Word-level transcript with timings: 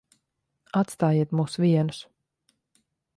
Atstājiet 0.79 1.37
mūs 1.41 1.59
vienus. 1.65 2.03